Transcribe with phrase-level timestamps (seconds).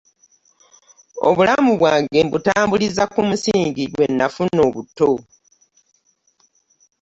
[1.29, 5.11] Obulamu bwange mbutambuliza ku musingi gwe nafuna obuto.